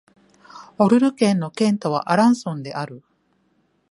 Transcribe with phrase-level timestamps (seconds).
[0.79, 3.03] オルヌ県の県都はアランソンである